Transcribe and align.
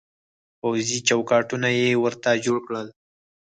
پوځي 0.59 0.99
چوکاټونه 1.07 1.69
يې 1.79 1.89
ورته 2.03 2.29
جوړ 2.45 2.57
کړل. 2.67 2.87